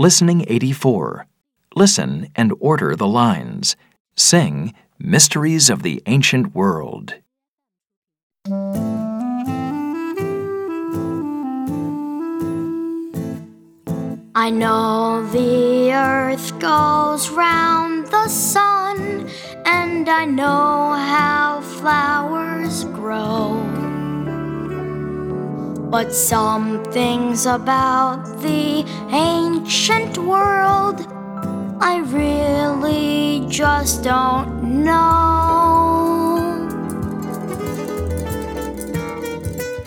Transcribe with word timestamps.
Listening 0.00 0.46
84. 0.48 1.26
Listen 1.74 2.28
and 2.34 2.54
order 2.58 2.96
the 2.96 3.06
lines. 3.06 3.76
Sing 4.16 4.72
Mysteries 4.98 5.68
of 5.68 5.82
the 5.82 6.02
Ancient 6.06 6.54
World. 6.54 7.16
I 14.34 14.48
know 14.48 15.28
the 15.32 15.92
earth 15.92 16.58
goes 16.58 17.28
round 17.28 18.06
the 18.06 18.28
sun, 18.28 19.28
and 19.66 20.08
I 20.08 20.24
know 20.24 20.94
how 20.96 21.60
flowers 21.60 22.84
grow. 22.84 23.69
But 25.90 26.14
some 26.14 26.84
things 26.92 27.46
about 27.46 28.22
the 28.42 28.84
ancient 29.10 30.18
world 30.18 31.04
I 31.82 31.98
really 32.06 33.44
just 33.48 34.04
don't 34.04 34.84
know. 34.84 35.08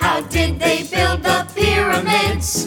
How 0.00 0.22
did 0.22 0.58
they 0.58 0.82
build 0.90 1.22
the 1.22 1.46
pyramids? 1.54 2.64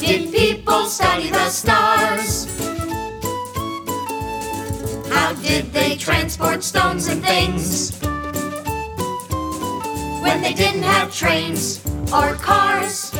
Did 0.00 0.32
people 0.32 0.86
study 0.86 1.28
the 1.28 1.50
stars? 1.50 2.46
How 5.10 5.34
did 5.34 5.72
they 5.74 5.96
transport 5.96 6.64
stones 6.64 7.08
and 7.08 7.22
things? 7.22 8.05
When 10.26 10.42
they 10.42 10.54
didn't 10.54 10.82
have 10.82 11.14
trains 11.14 11.80
or 12.12 12.34
cars? 12.34 13.14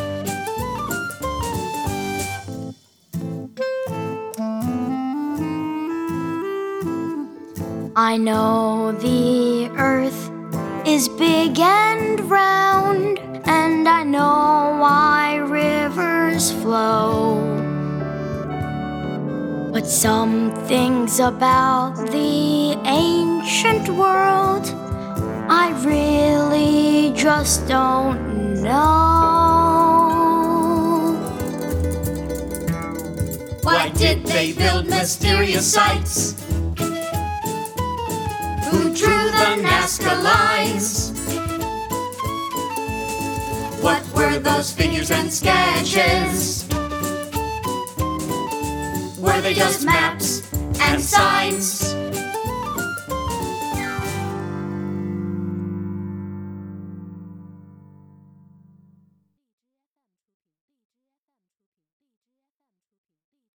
I 7.95 8.17
know 8.17 8.91
the 8.91 9.71
earth 9.79 10.31
is 10.85 11.09
big 11.11 11.61
and 11.61 12.21
round, 12.29 13.21
and 13.45 13.89
I 13.89 14.03
know 14.03 14.77
why 14.81 15.37
rivers 15.37 16.51
flow. 16.61 17.39
But 19.73 19.87
some 19.87 20.51
things 20.67 21.21
about 21.21 21.95
the 22.11 22.77
ancient 22.85 23.89
world 23.91 24.86
just 27.27 27.67
don't 27.67 28.63
know. 28.63 28.71
Why 33.63 33.89
did 33.89 34.25
they 34.27 34.53
build 34.53 34.87
mysterious 34.87 35.67
sites? 35.73 36.41
Who 38.69 38.79
drew 38.95 39.25
the 39.41 39.59
Nazca 39.67 40.15
lines? 40.23 41.11
What 43.83 44.07
were 44.15 44.39
those 44.39 44.73
figures 44.73 45.11
and 45.11 45.33
sketches? 45.33 46.69
Were 49.19 49.41
they 49.41 49.55
just 49.55 49.85
maps 49.85 50.49
and 50.79 51.03
signs? 51.03 52.06